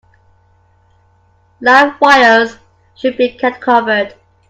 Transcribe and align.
Live 1.59 1.93
wires 2.01 2.57
should 2.95 3.17
be 3.17 3.37
kept 3.37 3.61
covered. 3.61 4.15